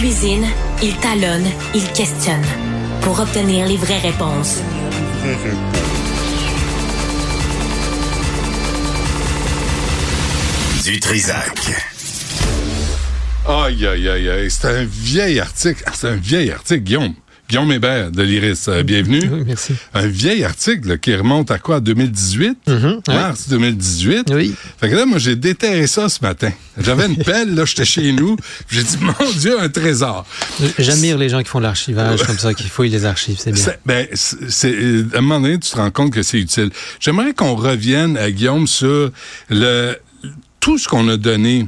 cuisine, 0.00 0.46
il 0.82 0.96
talonne, 0.96 1.46
il 1.74 1.86
questionne 1.92 2.42
pour 3.02 3.20
obtenir 3.20 3.66
les 3.66 3.76
vraies 3.76 3.98
réponses. 3.98 4.60
Du 10.84 10.98
Trisac. 10.98 11.58
Aïe, 13.46 13.86
aïe, 13.86 14.08
aïe, 14.08 14.30
aïe. 14.30 14.50
C'est 14.50 14.66
un 14.66 14.84
vieil 14.84 15.38
article. 15.38 15.84
Ah, 15.86 15.92
C'est 15.94 16.08
un 16.08 16.16
vieil 16.16 16.50
article, 16.50 16.80
Guillaume. 16.80 17.14
Guillaume 17.50 17.72
Hébert 17.72 18.12
de 18.12 18.22
l'Iris, 18.22 18.68
euh, 18.68 18.84
bienvenue. 18.84 19.28
Oui, 19.28 19.42
merci. 19.44 19.72
Un 19.92 20.06
vieil 20.06 20.44
article 20.44 20.90
là, 20.90 20.98
qui 20.98 21.12
remonte 21.16 21.50
à 21.50 21.58
quoi? 21.58 21.76
À 21.76 21.80
2018? 21.80 22.58
Mhm, 22.68 23.00
Mars 23.08 23.48
2018? 23.48 24.30
Oui. 24.32 24.54
Fait 24.80 24.88
que 24.88 24.94
là, 24.94 25.04
moi, 25.04 25.18
j'ai 25.18 25.34
déterré 25.34 25.88
ça 25.88 26.08
ce 26.08 26.20
matin. 26.22 26.52
J'avais 26.80 27.06
une 27.06 27.16
pelle, 27.24 27.56
là, 27.56 27.64
j'étais 27.64 27.84
chez 27.84 28.12
nous. 28.12 28.36
J'ai 28.68 28.84
dit, 28.84 28.98
mon 29.00 29.32
Dieu, 29.36 29.60
un 29.60 29.68
trésor. 29.68 30.24
J'admire 30.78 31.18
les 31.18 31.28
gens 31.28 31.42
qui 31.42 31.48
font 31.48 31.58
de 31.58 31.64
l'archivage 31.64 32.22
comme 32.22 32.38
ça, 32.38 32.54
qui 32.54 32.68
fouillent 32.68 32.88
les 32.88 33.04
archives, 33.04 33.38
c'est 33.40 33.50
bien. 33.50 33.64
Ben, 33.84 34.06
c'est, 34.14 34.72
euh, 34.72 35.08
à 35.12 35.18
un 35.18 35.20
moment 35.20 35.40
donné, 35.40 35.58
tu 35.58 35.70
te 35.72 35.76
rends 35.76 35.90
compte 35.90 36.12
que 36.12 36.22
c'est 36.22 36.38
utile. 36.38 36.70
J'aimerais 37.00 37.34
qu'on 37.34 37.56
revienne 37.56 38.16
à 38.16 38.30
Guillaume 38.30 38.68
sur 38.68 39.10
le 39.48 39.96
tout 40.60 40.78
ce 40.78 40.86
qu'on 40.86 41.08
a 41.08 41.16
donné. 41.16 41.66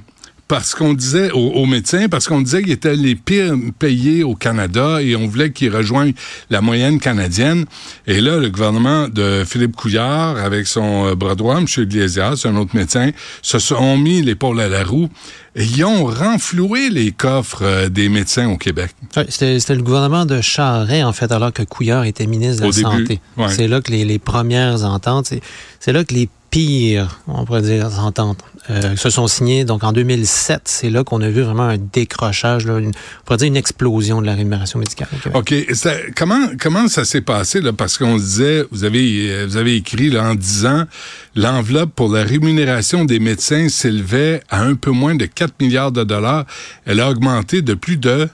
Parce 0.52 0.74
qu'on 0.74 0.92
disait 0.92 1.30
aux, 1.30 1.38
aux 1.52 1.64
médecins, 1.64 2.08
parce 2.10 2.28
qu'on 2.28 2.42
disait 2.42 2.62
qu'ils 2.62 2.72
étaient 2.72 2.94
les 2.94 3.14
pires 3.14 3.54
payés 3.78 4.22
au 4.22 4.34
Canada 4.34 5.00
et 5.00 5.16
on 5.16 5.26
voulait 5.26 5.50
qu'ils 5.50 5.74
rejoignent 5.74 6.12
la 6.50 6.60
moyenne 6.60 7.00
canadienne. 7.00 7.64
Et 8.06 8.20
là, 8.20 8.36
le 8.36 8.50
gouvernement 8.50 9.08
de 9.08 9.44
Philippe 9.46 9.74
Couillard, 9.74 10.36
avec 10.36 10.66
son 10.66 11.06
euh, 11.06 11.14
bras 11.14 11.36
droit, 11.36 11.56
M. 11.58 11.64
Gliesias, 11.86 12.42
un 12.44 12.56
autre 12.56 12.76
médecin, 12.76 13.12
se 13.40 13.58
sont 13.58 13.96
mis 13.96 14.20
l'épaule 14.20 14.60
à 14.60 14.68
la 14.68 14.84
roue 14.84 15.08
et 15.56 15.64
ils 15.64 15.84
ont 15.86 16.04
renfloué 16.04 16.90
les 16.90 17.12
coffres 17.12 17.62
euh, 17.62 17.88
des 17.88 18.10
médecins 18.10 18.50
au 18.50 18.58
Québec. 18.58 18.90
Ouais, 19.16 19.24
C'était 19.30 19.74
le 19.74 19.82
gouvernement 19.82 20.26
de 20.26 20.42
Charret, 20.42 21.02
en 21.02 21.14
fait, 21.14 21.32
alors 21.32 21.54
que 21.54 21.62
Couillard 21.62 22.04
était 22.04 22.26
ministre 22.26 22.60
de 22.62 22.66
Au 22.66 22.70
la 22.70 22.76
début, 22.76 23.06
Santé. 23.06 23.20
ouais. 23.38 23.48
C'est 23.48 23.68
là 23.68 23.80
que 23.80 23.90
les, 23.90 24.04
les 24.04 24.18
premières 24.18 24.84
ententes, 24.84 25.26
c'est- 25.28 25.40
c'est 25.80 25.94
là 25.94 26.04
que 26.04 26.12
les 26.12 26.28
pires, 26.50 27.20
on 27.26 27.46
pourrait 27.46 27.62
dire, 27.62 27.86
ententes 27.98 28.44
euh, 28.70 28.94
se 28.96 29.10
sont 29.10 29.26
signées. 29.26 29.64
Donc, 29.64 29.82
en 29.84 29.92
2007, 29.92 30.62
c'est 30.66 30.90
là 30.90 31.02
qu'on 31.04 31.20
a 31.20 31.28
vu 31.28 31.42
vraiment 31.42 31.64
un 31.68 31.78
décrochage, 31.78 32.64
là, 32.66 32.78
une, 32.78 32.88
on 32.88 33.24
pourrait 33.24 33.38
dire 33.38 33.48
une 33.48 33.56
explosion 33.56 34.20
de 34.20 34.26
la 34.26 34.34
rémunération 34.34 34.78
médicale. 34.78 35.08
au. 35.34 35.38
OK. 35.38 35.54
Ça- 35.72 35.94
comment, 36.16 36.48
comment 36.60 36.86
ça 36.88 37.04
s'est 37.04 37.20
passé, 37.22 37.60
là? 37.60 37.72
Parce 37.72 37.98
qu'on 37.98 38.16
disait, 38.16 38.64
vous 38.70 38.84
avez, 38.84 39.30
euh, 39.32 39.46
vous 39.48 39.56
avez 39.56 39.74
écrit, 39.76 40.10
là, 40.10 40.30
en 40.30 40.34
disant, 40.34 40.84
l'enveloppe 41.34 41.94
pour 41.94 42.12
la 42.12 42.22
rémunération 42.24 43.04
des 43.04 43.18
médecins 43.18 43.68
s'élevait 43.68 44.42
à 44.48 44.62
un 44.62 44.74
peu 44.74 44.90
moins 44.92 45.14
de 45.14 45.26
4 45.26 45.54
milliards 45.60 45.92
de 45.92 46.04
dollars. 46.04 46.44
Elle 46.86 47.00
a 47.00 47.10
augmenté 47.10 47.62
de 47.62 47.74
plus 47.74 47.96
de 47.96 48.28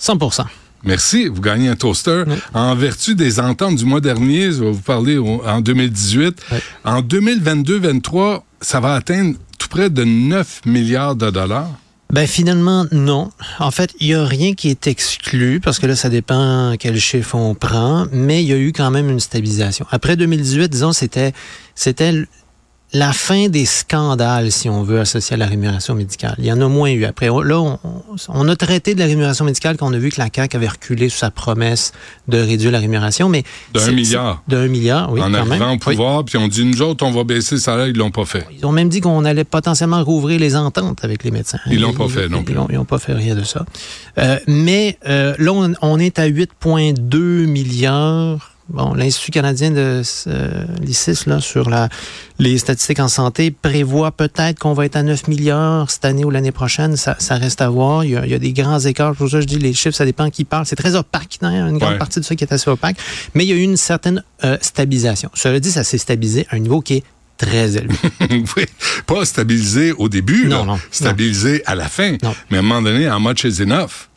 100% 0.00 0.44
Merci, 0.86 1.28
vous 1.28 1.40
gagnez 1.40 1.68
un 1.68 1.76
toaster. 1.76 2.24
En 2.52 2.74
vertu 2.74 3.14
des 3.14 3.40
ententes 3.40 3.76
du 3.76 3.86
mois 3.86 4.02
dernier, 4.02 4.52
je 4.52 4.62
vais 4.64 4.70
vous 4.70 4.82
parler 4.82 5.16
en 5.18 5.62
2018, 5.62 6.36
Ouais. 6.52 6.60
en 6.84 7.00
2022-23, 7.00 8.44
ça 8.64 8.80
va 8.80 8.94
atteindre 8.94 9.36
tout 9.58 9.68
près 9.68 9.90
de 9.90 10.04
9 10.04 10.62
milliards 10.66 11.16
de 11.16 11.30
dollars? 11.30 11.70
Ben 12.12 12.26
finalement, 12.26 12.86
non. 12.92 13.30
En 13.58 13.70
fait, 13.70 13.94
il 13.98 14.08
n'y 14.08 14.14
a 14.14 14.24
rien 14.24 14.54
qui 14.54 14.68
est 14.68 14.86
exclu, 14.86 15.60
parce 15.60 15.78
que 15.78 15.86
là, 15.86 15.96
ça 15.96 16.08
dépend 16.08 16.74
quel 16.78 16.98
chiffre 16.98 17.34
on 17.34 17.54
prend, 17.54 18.06
mais 18.12 18.42
il 18.42 18.48
y 18.48 18.52
a 18.52 18.56
eu 18.56 18.72
quand 18.72 18.90
même 18.90 19.10
une 19.10 19.20
stabilisation. 19.20 19.86
Après 19.90 20.16
2018, 20.16 20.68
disons, 20.68 20.92
c'était 20.92 21.32
c'était 21.74 22.24
la 22.94 23.12
fin 23.12 23.48
des 23.48 23.66
scandales, 23.66 24.50
si 24.52 24.70
on 24.70 24.82
veut, 24.84 25.00
associés 25.00 25.34
à 25.34 25.36
la 25.36 25.46
rémunération 25.46 25.94
médicale. 25.96 26.36
Il 26.38 26.44
y 26.44 26.52
en 26.52 26.60
a 26.60 26.68
moins 26.68 26.90
eu. 26.90 27.04
Après, 27.04 27.26
là, 27.26 27.58
on, 27.60 27.78
on 28.28 28.48
a 28.48 28.54
traité 28.56 28.94
de 28.94 29.00
la 29.00 29.06
rémunération 29.06 29.44
médicale 29.44 29.76
quand 29.76 29.88
on 29.88 29.92
a 29.92 29.98
vu 29.98 30.10
que 30.10 30.20
la 30.20 30.28
CAQ 30.34 30.56
avait 30.56 30.68
reculé 30.68 31.08
sur 31.08 31.18
sa 31.18 31.30
promesse 31.32 31.92
de 32.28 32.38
réduire 32.38 32.70
la 32.70 32.78
rémunération, 32.78 33.28
mais... 33.28 33.42
D'un 33.74 33.90
milliard. 33.90 34.42
D'un 34.48 34.68
milliard, 34.68 35.12
oui, 35.12 35.20
en 35.20 35.24
quand 35.26 35.34
arrivant 35.34 35.58
même. 35.58 35.62
au 35.70 35.72
Oui. 35.72 35.78
pouvoir, 35.96 36.24
puis 36.24 36.38
on 36.38 36.46
dit, 36.48 36.64
nous 36.64 36.82
autres, 36.82 37.04
on 37.04 37.10
va 37.10 37.24
baisser 37.24 37.56
le 37.56 37.60
salaire, 37.60 37.88
ils 37.88 37.96
l'ont 37.96 38.12
pas 38.12 38.24
fait. 38.24 38.46
Ils 38.56 38.64
ont 38.64 38.72
même 38.72 38.88
dit 38.88 39.00
qu'on 39.00 39.24
allait 39.24 39.44
potentiellement 39.44 40.02
rouvrir 40.04 40.38
les 40.38 40.54
ententes 40.54 41.04
avec 41.04 41.24
les 41.24 41.32
médecins. 41.32 41.58
Ils 41.66 41.80
l'ont 41.80 41.92
pas 41.94 42.08
fait 42.08 42.28
non 42.28 42.38
ils- 42.38 42.44
plus. 42.44 42.54
Ils 42.70 42.76
n'ont 42.76 42.84
pas 42.84 42.98
fait 42.98 43.12
rien 43.14 43.34
de 43.34 43.42
ça. 43.42 43.64
Euh, 44.18 44.38
mais 44.46 44.98
euh, 45.08 45.34
là, 45.38 45.52
on, 45.52 45.72
on 45.82 45.98
est 45.98 46.18
à 46.20 46.28
8,2 46.28 47.46
milliards. 47.46 48.52
Bon, 48.70 48.94
l'Institut 48.94 49.30
canadien 49.30 49.70
de 49.70 50.00
euh, 50.26 50.64
l'ICIS, 50.80 51.26
là, 51.26 51.38
sur 51.40 51.68
la, 51.68 51.90
les 52.38 52.56
statistiques 52.56 52.98
en 52.98 53.08
santé, 53.08 53.50
prévoit 53.50 54.10
peut-être 54.10 54.58
qu'on 54.58 54.72
va 54.72 54.86
être 54.86 54.96
à 54.96 55.02
9 55.02 55.28
milliards 55.28 55.90
cette 55.90 56.06
année 56.06 56.24
ou 56.24 56.30
l'année 56.30 56.50
prochaine. 56.50 56.96
Ça, 56.96 57.14
ça 57.18 57.34
reste 57.36 57.60
à 57.60 57.68
voir. 57.68 58.04
Il 58.04 58.12
y, 58.12 58.16
a, 58.16 58.24
il 58.24 58.30
y 58.32 58.34
a 58.34 58.38
des 58.38 58.54
grands 58.54 58.80
écarts. 58.80 59.14
Pour 59.16 59.28
ça, 59.28 59.42
je 59.42 59.46
dis 59.46 59.58
les 59.58 59.74
chiffres, 59.74 59.94
ça 59.94 60.06
dépend 60.06 60.30
qui 60.30 60.44
parle. 60.44 60.64
C'est 60.64 60.76
très 60.76 60.94
opaque. 60.94 61.38
hein, 61.42 61.68
Une 61.68 61.76
grande 61.78 61.92
Ouais. 61.92 61.98
partie 61.98 62.20
de 62.20 62.24
ça 62.24 62.34
qui 62.34 62.42
est 62.44 62.52
assez 62.54 62.70
opaque. 62.70 62.96
Mais 63.34 63.44
il 63.44 63.50
y 63.50 63.52
a 63.52 63.56
eu 63.56 63.60
une 63.62 63.76
certaine 63.76 64.24
euh, 64.44 64.56
stabilisation. 64.62 65.30
Cela 65.34 65.60
dit, 65.60 65.70
ça 65.70 65.84
s'est 65.84 65.98
stabilisé 65.98 66.46
à 66.50 66.56
un 66.56 66.58
niveau 66.60 66.80
qui 66.80 66.94
est 66.94 67.04
très 67.36 67.76
élevé. 67.76 67.96
oui, 68.56 68.64
pas 69.06 69.24
stabilisé 69.26 69.92
au 69.92 70.08
début, 70.08 70.46
Non, 70.46 70.60
là. 70.60 70.64
non, 70.64 70.78
stabilisé 70.90 71.62
à 71.66 71.74
la 71.74 71.88
fin. 71.88 72.12
Non. 72.22 72.34
Mais 72.50 72.56
à 72.56 72.60
un 72.60 72.62
moment 72.62 72.80
donné, 72.80 73.10
how 73.10 73.18
much 73.18 73.44
is 73.44 73.60
enough? 73.60 74.08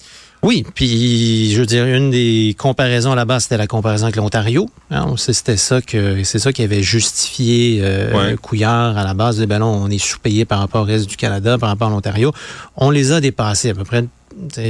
Oui, 0.44 0.64
puis 0.76 1.52
je 1.52 1.60
veux 1.60 1.66
dire, 1.66 1.86
une 1.86 2.12
des 2.12 2.56
comparaisons 2.58 3.12
à 3.12 3.16
la 3.16 3.26
base, 3.26 3.44
c'était 3.44 3.58
la 3.58 3.68
comparaison 3.68 4.06
avec 4.06 4.16
l'Ontario. 4.16 4.70
Hein, 4.92 5.14
c'était 5.18 5.58
ça 5.58 5.82
que 5.82 6.24
c'est 6.24 6.40
ça 6.40 6.54
qui 6.54 6.62
avait 6.62 6.84
justifié 6.84 7.80
euh, 7.82 8.14
Ouais. 8.14 8.36
Couillard 8.42 8.98
à 8.98 9.04
la 9.04 9.14
base. 9.14 9.42
Ben 9.46 9.60
là, 9.60 9.66
on 9.66 9.90
est 9.90 9.98
sous-payé 9.98 10.46
par 10.46 10.60
rapport 10.60 10.82
au 10.84 10.86
reste 10.86 11.08
du 11.10 11.18
Canada, 11.18 11.58
par 11.58 11.70
rapport 11.70 11.88
à 11.88 11.92
l'Ontario. 11.92 12.32
On 12.76 12.92
les 12.92 13.12
a 13.12 13.20
dépassés 13.20 13.72
à 13.72 13.74
peu 13.74 13.84
près. 13.84 14.06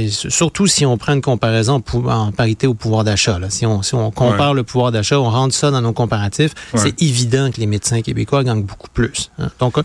Surtout 0.08 0.66
si 0.66 0.86
on 0.86 0.96
prend 0.96 1.12
une 1.12 1.20
comparaison 1.20 1.82
en 2.06 2.32
parité 2.32 2.66
au 2.66 2.72
pouvoir 2.72 3.04
d'achat. 3.04 3.38
Si 3.50 3.66
on, 3.66 3.82
si 3.82 3.94
on 3.94 4.10
compare 4.10 4.54
le 4.54 4.62
pouvoir 4.62 4.92
d'achat, 4.92 5.20
on 5.20 5.28
rentre 5.28 5.54
ça 5.54 5.70
dans 5.70 5.82
nos 5.82 5.92
comparatifs, 5.92 6.52
Ouais. 6.72 6.80
c'est 6.80 7.02
évident 7.02 7.50
que 7.50 7.60
les 7.60 7.66
médecins 7.66 8.00
québécois 8.00 8.42
gagnent 8.44 8.62
beaucoup 8.62 8.88
plus. 8.88 9.30
hein. 9.38 9.50
Donc, 9.60 9.76
euh, 9.76 9.82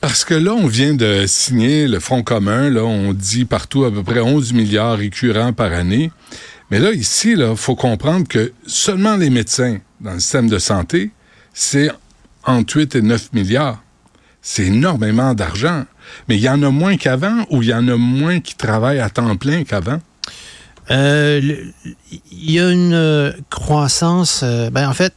Parce 0.00 0.24
que 0.24 0.34
là, 0.34 0.52
on 0.52 0.66
vient 0.66 0.94
de 0.94 1.24
signer 1.26 1.88
le 1.88 1.98
Front 1.98 2.22
commun. 2.22 2.70
Là, 2.70 2.84
on 2.84 3.12
dit 3.12 3.44
partout 3.44 3.84
à 3.84 3.90
peu 3.90 4.02
près 4.02 4.20
11 4.20 4.52
milliards 4.52 4.96
récurrents 4.96 5.52
par 5.52 5.72
année. 5.72 6.12
Mais 6.70 6.78
là, 6.78 6.92
ici, 6.92 7.32
il 7.32 7.56
faut 7.56 7.74
comprendre 7.74 8.28
que 8.28 8.52
seulement 8.66 9.16
les 9.16 9.30
médecins 9.30 9.78
dans 10.00 10.12
le 10.12 10.20
système 10.20 10.48
de 10.48 10.58
santé, 10.58 11.10
c'est 11.52 11.90
entre 12.44 12.76
8 12.76 12.94
et 12.94 13.02
9 13.02 13.32
milliards. 13.32 13.82
C'est 14.40 14.66
énormément 14.66 15.34
d'argent. 15.34 15.84
Mais 16.28 16.36
il 16.36 16.42
y 16.42 16.48
en 16.48 16.62
a 16.62 16.70
moins 16.70 16.96
qu'avant 16.96 17.44
ou 17.50 17.62
il 17.62 17.70
y 17.70 17.74
en 17.74 17.88
a 17.88 17.96
moins 17.96 18.40
qui 18.40 18.54
travaillent 18.54 19.00
à 19.00 19.10
temps 19.10 19.36
plein 19.36 19.64
qu'avant? 19.64 20.00
Euh, 20.90 21.40
Il 22.32 22.50
y 22.50 22.60
a 22.60 22.70
une 22.70 22.94
euh, 22.94 23.32
croissance. 23.50 24.42
euh, 24.42 24.70
ben, 24.70 24.88
en 24.88 24.94
fait, 24.94 25.12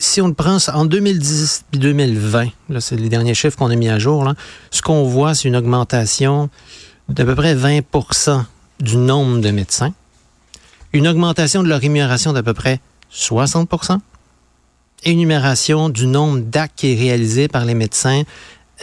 si 0.00 0.20
on 0.22 0.28
le 0.28 0.34
prend 0.34 0.56
en 0.72 0.86
2010 0.86 1.64
et 1.74 1.76
2020, 1.76 2.48
là, 2.70 2.80
c'est 2.80 2.96
les 2.96 3.10
derniers 3.10 3.34
chiffres 3.34 3.56
qu'on 3.56 3.70
a 3.70 3.76
mis 3.76 3.90
à 3.90 3.98
jour, 3.98 4.24
là, 4.24 4.34
ce 4.70 4.80
qu'on 4.80 5.04
voit, 5.04 5.34
c'est 5.34 5.46
une 5.46 5.56
augmentation 5.56 6.48
d'à 7.08 7.24
peu 7.24 7.34
près 7.34 7.54
20% 7.54 8.44
du 8.80 8.96
nombre 8.96 9.40
de 9.40 9.50
médecins, 9.50 9.92
une 10.94 11.06
augmentation 11.06 11.62
de 11.62 11.68
leur 11.68 11.80
rémunération 11.80 12.32
d'à 12.32 12.42
peu 12.42 12.54
près 12.54 12.80
60% 13.14 13.98
et 15.04 15.10
une 15.12 15.18
rémunération 15.18 15.90
du 15.90 16.06
nombre 16.06 16.40
d'actes 16.40 16.72
qui 16.76 16.92
est 16.92 16.96
réalisé 16.98 17.48
par 17.48 17.66
les 17.66 17.74
médecins 17.74 18.22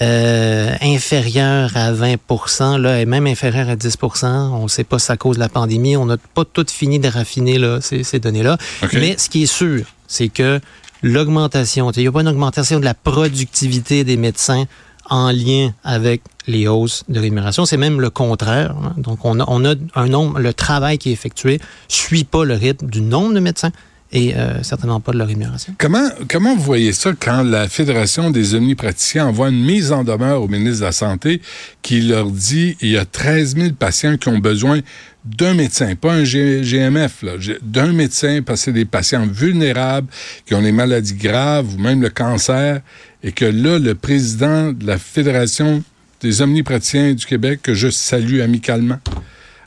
euh, 0.04 0.76
inférieur 0.82 1.72
à 1.76 1.92
20% 1.92 2.78
là, 2.80 3.02
et 3.02 3.06
même 3.06 3.26
inférieur 3.26 3.70
à 3.70 3.76
10% 3.76 4.28
On 4.28 4.64
ne 4.64 4.68
sait 4.68 4.84
pas 4.84 5.00
si 5.00 5.08
c'est 5.08 5.14
à 5.14 5.18
cause 5.18 5.38
de 5.38 5.40
la 5.40 5.50
pandémie. 5.50 5.98
On 5.98 6.06
n'a 6.06 6.18
pas 6.36 6.46
tout 6.46 6.66
fini 6.70 7.00
de 7.00 7.08
raffiner 7.08 7.58
là, 7.58 7.82
ces, 7.82 8.04
ces 8.04 8.20
données-là. 8.20 8.58
Mais 8.94 9.18
ce 9.18 9.30
qui 9.30 9.44
est 9.44 9.48
sûr, 9.48 9.86
c'est 10.08 10.30
que 10.30 10.62
l'augmentation, 11.04 11.92
il 11.92 12.02
n'y 12.02 12.08
a 12.08 12.12
pas 12.12 12.22
une 12.22 12.28
augmentation 12.28 12.80
de 12.80 12.86
la 12.86 12.94
productivité 12.94 14.04
des 14.04 14.18
médecins 14.18 14.66
en 15.10 15.32
lien 15.32 15.74
avec 15.84 16.22
les 16.48 16.68
hausses 16.68 17.04
de 17.08 17.20
rémunération. 17.20 17.66
C'est 17.66 17.78
même 17.78 18.02
le 18.02 18.10
contraire. 18.10 18.76
hein. 18.84 18.94
Donc, 18.98 19.24
on 19.24 19.40
a, 19.40 19.76
un 19.96 20.08
nombre, 20.08 20.40
le 20.40 20.54
travail 20.54 20.98
qui 20.98 21.10
est 21.10 21.14
effectué 21.14 21.60
suit 21.88 22.24
pas 22.24 22.44
le 22.44 22.56
rythme 22.56 22.88
du 22.88 23.02
nombre 23.02 23.34
de 23.34 23.40
médecins 23.40 23.72
et 24.12 24.36
euh, 24.36 24.64
certainement 24.64 25.00
pas 25.00 25.12
de 25.12 25.18
leur 25.18 25.28
rémunération. 25.28 25.76
Comment, 25.78 26.10
comment 26.30 26.56
vous 26.56 26.64
voyez 26.64 26.94
ça 26.94 27.12
quand 27.20 27.44
la 27.44 27.68
Fédération 27.68 28.32
des 28.32 28.56
omnipraticiens 28.56 29.28
envoie 29.28 29.50
une 29.50 29.64
mise 29.64 29.92
en 29.92 30.04
demeure 30.04 30.42
au 30.42 30.48
ministre 30.48 30.80
de 30.80 30.86
la 30.86 30.92
Santé 30.92 31.42
qui 31.82 32.02
leur 32.02 32.32
dit 32.32 32.78
il 32.82 32.90
y 32.90 32.98
a 32.98 33.06
13 33.06 33.56
000 33.58 33.70
patients 33.74 34.18
qui 34.18 34.30
ont 34.30 34.40
besoin 34.40 34.80
d'un 35.26 35.54
médecin, 35.54 35.96
pas 35.96 36.14
un 36.14 36.24
GMF, 36.24 37.26
d'un 37.62 37.92
médecin 37.92 38.42
parce 38.46 38.62
que 38.62 38.66
c'est 38.66 38.74
des 38.74 38.86
patients 38.86 39.28
vulnérables 39.28 40.08
qui 40.46 40.56
ont 40.56 40.62
des 40.62 40.72
maladies 40.72 41.16
graves 41.16 41.76
ou 41.76 41.78
même 41.78 42.02
le 42.02 42.10
cancer 42.10 42.80
et 43.24 43.34
que 43.34 43.46
là, 43.46 43.78
le 43.78 43.94
président 43.94 44.72
de 44.72 44.86
la 44.86 44.98
Fédération 44.98 45.84
des 46.22 46.42
omnipraticiens 46.42 47.14
du 47.14 47.26
Québec, 47.26 47.60
que 47.62 47.74
je 47.74 47.90
salue 47.90 48.42
amicalement, 48.42 48.98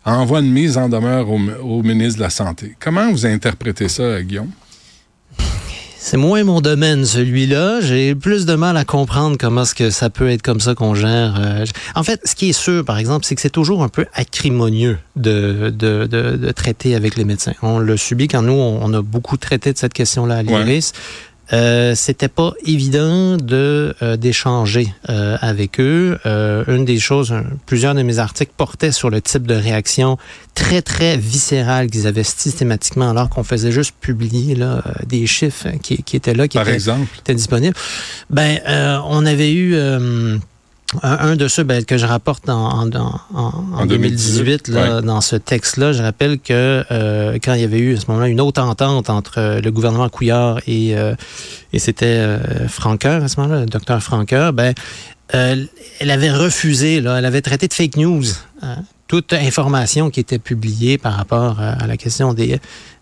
envoie 0.04 0.40
une 0.40 0.50
mise 0.52 0.76
en 0.78 0.88
demeure 0.88 1.28
au, 1.30 1.38
au 1.62 1.82
ministre 1.82 2.18
de 2.18 2.22
la 2.24 2.30
Santé. 2.30 2.74
Comment 2.80 3.10
vous 3.10 3.26
interprétez 3.26 3.88
ça, 3.88 4.22
Guillaume? 4.22 4.50
c'est 6.02 6.16
moins 6.16 6.42
mon 6.44 6.62
domaine, 6.62 7.04
celui-là. 7.04 7.80
J'ai 7.82 8.14
plus 8.14 8.46
de 8.46 8.54
mal 8.54 8.74
à 8.78 8.86
comprendre 8.86 9.36
comment 9.38 9.62
est-ce 9.62 9.74
que 9.74 9.90
ça 9.90 10.08
peut 10.08 10.30
être 10.30 10.40
comme 10.40 10.58
ça 10.58 10.74
qu'on 10.74 10.94
gère. 10.94 11.36
euh, 11.38 11.66
En 11.94 12.02
fait, 12.02 12.20
ce 12.24 12.34
qui 12.34 12.48
est 12.48 12.52
sûr, 12.54 12.86
par 12.86 12.96
exemple, 12.96 13.26
c'est 13.26 13.34
que 13.34 13.42
c'est 13.42 13.50
toujours 13.50 13.82
un 13.82 13.90
peu 13.90 14.06
acrimonieux 14.14 14.98
de, 15.16 15.68
de, 15.76 16.06
de, 16.06 16.36
de 16.38 16.52
traiter 16.52 16.94
avec 16.94 17.16
les 17.16 17.24
médecins. 17.26 17.52
On 17.60 17.78
l'a 17.78 17.98
subi 17.98 18.28
quand 18.28 18.40
nous, 18.40 18.52
on 18.54 18.80
on 18.82 18.94
a 18.94 19.02
beaucoup 19.02 19.36
traité 19.36 19.74
de 19.74 19.78
cette 19.78 19.92
question-là 19.92 20.38
à 20.38 20.42
l'IRIS. 20.42 20.92
Euh, 21.52 21.94
c'était 21.96 22.28
pas 22.28 22.52
évident 22.64 23.36
de 23.36 23.94
euh, 24.02 24.16
d'échanger 24.16 24.94
euh, 25.08 25.36
avec 25.40 25.80
eux. 25.80 26.18
Euh, 26.24 26.64
une 26.68 26.84
des 26.84 26.98
choses, 27.00 27.32
un- 27.32 27.44
plusieurs 27.66 27.94
de 27.94 28.02
mes 28.02 28.18
articles 28.20 28.52
portaient 28.56 28.92
sur 28.92 29.10
le 29.10 29.20
type 29.20 29.46
de 29.46 29.54
réaction 29.54 30.16
très 30.54 30.80
très 30.80 31.16
viscérale 31.16 31.88
qu'ils 31.90 32.06
avaient 32.06 32.22
systématiquement, 32.22 33.10
alors 33.10 33.28
qu'on 33.30 33.42
faisait 33.44 33.72
juste 33.72 33.94
publier 34.00 34.54
là 34.54 34.82
euh, 34.86 34.92
des 35.06 35.26
chiffres 35.26 35.68
qui, 35.82 36.02
qui 36.04 36.16
étaient 36.16 36.34
là, 36.34 36.46
qui 36.46 36.56
Par 36.56 36.66
étaient, 36.68 36.74
exemple. 36.76 37.08
étaient 37.18 37.34
disponibles. 37.34 37.74
Ben, 38.30 38.60
euh, 38.68 38.98
on 39.08 39.26
avait 39.26 39.52
eu 39.52 39.74
euh, 39.74 40.36
un, 41.02 41.30
un 41.30 41.36
de 41.36 41.46
ceux 41.46 41.62
ben, 41.62 41.84
que 41.84 41.98
je 41.98 42.06
rapporte 42.06 42.48
en, 42.48 42.82
en, 42.82 42.90
en, 42.94 43.20
en 43.34 43.52
En 43.74 43.86
2018, 43.86 44.68
là, 44.68 44.96
ouais. 44.96 45.02
dans 45.02 45.20
ce 45.20 45.36
texte-là. 45.36 45.92
Je 45.92 46.02
rappelle 46.02 46.38
que 46.40 46.84
euh, 46.90 47.38
quand 47.42 47.54
il 47.54 47.60
y 47.60 47.64
avait 47.64 47.78
eu 47.78 47.96
à 47.96 48.00
ce 48.00 48.06
moment-là 48.08 48.28
une 48.28 48.40
autre 48.40 48.60
entente 48.62 49.08
entre 49.08 49.38
euh, 49.38 49.60
le 49.60 49.70
gouvernement 49.70 50.08
Couillard 50.08 50.58
et, 50.66 50.96
euh, 50.96 51.14
et 51.72 51.78
c'était 51.78 52.06
euh, 52.06 52.68
Franqueur 52.68 53.22
à 53.22 53.28
ce 53.28 53.40
moment-là, 53.40 53.60
le 53.60 53.66
docteur 53.66 54.02
Franqueur, 54.02 54.52
ben, 54.52 54.74
euh, 55.34 55.64
elle 56.00 56.10
avait 56.10 56.32
refusé, 56.32 57.00
là, 57.00 57.18
elle 57.18 57.24
avait 57.24 57.42
traité 57.42 57.68
de 57.68 57.74
fake 57.74 57.96
news 57.96 58.24
hein, 58.62 58.78
toute 59.10 59.32
information 59.32 60.08
qui 60.08 60.20
était 60.20 60.38
publiée 60.38 60.96
par 60.96 61.14
rapport 61.14 61.58
euh, 61.60 61.72
à 61.80 61.88
la 61.88 61.96
question 61.96 62.32
des, 62.32 62.60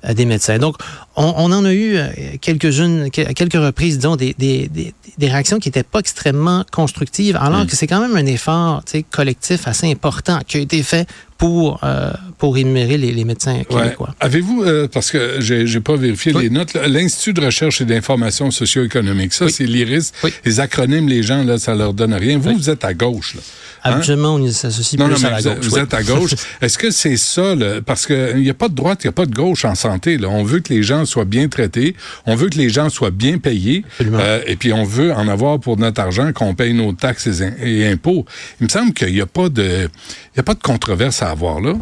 euh, 0.09 0.15
des 0.15 0.25
médecins. 0.25 0.57
Donc, 0.59 0.77
on, 1.17 1.35
on 1.37 1.53
en 1.53 1.67
a 1.67 1.75
eu 1.75 1.97
euh, 1.99 2.07
quelques-unes, 2.41 3.11
quelques 3.11 3.53
reprises, 3.69 3.99
disons, 3.99 4.17
des, 4.17 4.35
des, 4.39 4.71
des, 5.19 5.29
réactions 5.29 5.59
qui 5.59 5.69
n'étaient 5.69 5.83
pas 5.83 5.99
extrêmement 5.99 6.65
constructives, 6.73 7.37
alors 7.37 7.65
Mm. 7.65 7.67
que 7.67 7.77
c'est 7.77 7.87
quand 7.87 8.01
même 8.01 8.17
un 8.17 8.25
effort 8.25 8.83
collectif 9.11 9.69
assez 9.69 9.91
important 9.91 10.39
qui 10.47 10.57
a 10.57 10.61
été 10.61 10.83
fait 10.83 11.07
pour, 11.37 11.81
euh, 11.85 12.11
pour 12.39 12.55
rémunérer 12.55 12.97
les, 12.97 13.13
les 13.13 13.25
médecins 13.25 13.57
Ouais. 13.59 13.65
québécois. 13.83 14.15
Avez-vous, 14.21 14.63
euh, 14.63 14.89
parce 14.91 15.11
que 15.11 15.41
j'ai 15.41 15.67
j'ai 15.67 15.81
pas 15.81 15.97
vérifié 15.97 16.33
Oui. 16.35 16.45
les 16.45 16.51
notes, 16.51 16.73
l'Institut 16.89 17.35
de 17.35 17.45
recherche 17.45 17.83
et 17.83 17.85
d'information 17.85 18.51
socio-économique, 18.51 19.35
ça, 19.35 19.45
Oui. 19.45 19.53
c'est 19.53 19.65
l'IRIS. 19.67 20.13
Oui. 20.25 20.33
Les 20.47 20.59
acronymes, 20.61 21.07
les 21.09 21.23
gens, 21.23 21.45
là, 21.45 21.59
ça 21.59 21.75
leur 21.75 21.93
donne 21.93 22.15
rien. 22.15 22.39
Vous, 22.39 22.55
vous 22.57 22.71
êtes 22.71 22.85
à 22.87 22.95
gauche, 22.95 23.35
là. 23.35 23.43
Hein? 23.85 23.93
Habituellement, 23.93 24.35
on 24.35 24.51
s'associe 24.51 25.01
plus 25.01 25.09
non, 25.11 25.17
mais 25.21 25.27
à 25.27 25.31
la 25.31 25.37
vous, 25.41 25.49
gauche. 25.55 25.65
vous 25.67 25.75
oui. 25.77 25.81
êtes 25.81 25.95
à 25.95 26.03
gauche. 26.03 26.31
Est-ce 26.61 26.79
que 26.79 26.91
c'est 26.91 27.17
ça, 27.17 27.55
là? 27.55 27.81
parce 27.85 28.07
qu'il 28.07 28.37
n'y 28.37 28.51
a 28.51 28.55
pas 28.55 28.69
de 28.69 28.75
droite, 28.75 29.01
il 29.05 29.07
n'y 29.07 29.11
a 29.11 29.13
pas 29.13 29.27
de 29.27 29.35
gauche 29.35 29.65
en 29.65 29.75
santé. 29.75 30.19
Là. 30.19 30.29
On 30.29 30.43
veut 30.45 30.61
que 30.61 30.73
les 30.73 30.83
gens 30.83 31.05
soient 31.05 31.25
bien 31.25 31.49
traités, 31.49 31.95
on 32.27 32.35
veut 32.35 32.49
que 32.49 32.59
les 32.59 32.69
gens 32.71 32.89
soient 32.91 33.11
bien 33.11 33.39
payés, 33.39 33.85
euh, 34.03 34.41
et 34.47 34.57
puis 34.57 34.73
on 34.73 34.85
veut 34.85 35.13
en 35.13 35.29
avoir 35.29 35.61
pour 35.61 35.77
notre 35.79 36.01
argent, 36.01 36.33
qu'on 36.33 36.55
paye 36.55 36.75
nos 36.75 36.93
taxes 36.93 37.27
et, 37.29 37.43
in- 37.45 37.53
et 37.63 37.87
impôts. 37.89 38.25
Il 38.61 38.65
me 38.65 38.69
semble 38.69 38.93
qu'il 38.93 39.13
n'y 39.13 39.21
a 39.21 39.27
pas 39.27 39.49
de, 39.49 39.89
il 40.35 40.37
y 40.37 40.41
a 40.41 40.43
pas 40.43 40.55
de 40.55 40.63
controverse 40.63 41.23
à 41.23 41.31
avoir 41.31 41.61
là. 41.61 41.75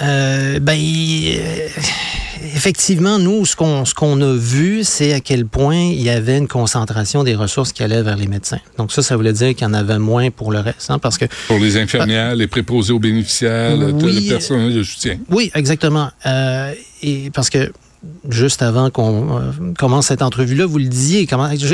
Euh, 0.00 0.58
ben, 0.60 0.78
euh, 0.78 1.68
effectivement, 2.54 3.18
nous, 3.18 3.44
ce 3.46 3.56
qu'on 3.56 3.84
ce 3.84 3.94
qu'on 3.94 4.20
a 4.20 4.34
vu, 4.34 4.84
c'est 4.84 5.12
à 5.12 5.20
quel 5.20 5.46
point 5.46 5.76
il 5.76 6.00
y 6.02 6.10
avait 6.10 6.38
une 6.38 6.48
concentration 6.48 7.24
des 7.24 7.34
ressources 7.34 7.72
qui 7.72 7.82
allaient 7.82 8.02
vers 8.02 8.16
les 8.16 8.26
médecins. 8.26 8.58
Donc 8.78 8.92
ça, 8.92 9.02
ça 9.02 9.16
voulait 9.16 9.32
dire 9.32 9.54
qu'il 9.54 9.62
y 9.66 9.70
en 9.70 9.74
avait 9.74 9.98
moins 9.98 10.30
pour 10.30 10.52
le 10.52 10.60
reste, 10.60 10.90
hein, 10.90 10.98
parce 10.98 11.18
que 11.18 11.26
Pour 11.48 11.58
les 11.58 11.76
infirmières, 11.76 12.34
les 12.34 12.46
préposés 12.46 12.92
aux 12.92 12.98
bénéficiaires, 12.98 13.76
Oui. 13.78 14.24
le 14.24 14.28
personnel 14.28 14.74
de 14.74 14.82
soutien. 14.82 15.18
oui, 15.30 15.50
exactement. 15.54 16.10
Euh, 16.26 16.72
et 17.02 17.30
parce 17.34 17.50
que 17.50 17.72
juste 18.28 18.62
avant 18.62 18.90
qu'on 18.90 19.38
euh, 19.38 19.52
commence 19.78 20.06
cette 20.08 20.22
entrevue-là, 20.22 20.66
vous 20.66 20.78
le 20.78 20.86
disiez, 20.86 21.28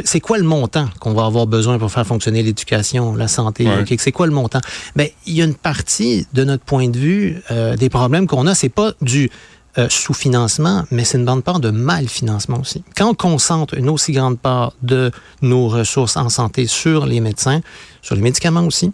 c'est 0.04 0.20
quoi 0.20 0.36
le 0.38 0.44
montant 0.44 0.86
qu'on 1.00 1.14
va 1.14 1.24
avoir 1.24 1.46
besoin 1.46 1.78
pour 1.78 1.90
faire 1.90 2.06
fonctionner 2.06 2.42
l'éducation, 2.42 3.14
la 3.14 3.28
santé 3.28 3.64
Ouais. 3.66 3.84
Québec? 3.84 4.00
C'est 4.00 4.12
quoi 4.12 4.26
le 4.26 4.32
montant? 4.32 4.60
Ben, 4.94 5.08
il 5.26 5.34
y 5.34 5.40
a 5.42 5.44
une 5.46 5.54
partie 5.54 6.26
de 6.34 6.44
notre 6.44 6.64
point 6.64 6.88
de 6.88 6.98
vue 6.98 7.40
euh, 7.50 7.76
des 7.76 7.88
problèmes 7.88 8.26
qu'on 8.26 8.46
a, 8.46 8.54
c'est 8.54 8.68
pas 8.68 8.92
du 9.00 9.30
euh, 9.78 9.86
sous-financement, 9.88 10.84
mais 10.90 11.04
c'est 11.04 11.18
une 11.18 11.24
grande 11.24 11.44
part 11.44 11.60
de 11.60 11.70
mal-financement 11.70 12.58
aussi. 12.60 12.82
Quand 12.96 13.10
on 13.10 13.14
concentre 13.14 13.74
une 13.74 13.88
aussi 13.88 14.12
grande 14.12 14.38
part 14.38 14.72
de 14.82 15.12
nos 15.40 15.68
ressources 15.68 16.16
en 16.16 16.28
santé 16.28 16.66
sur 16.66 17.06
les 17.06 17.20
médecins, 17.20 17.60
sur 18.02 18.14
les 18.14 18.20
médicaments 18.20 18.64
aussi, 18.64 18.92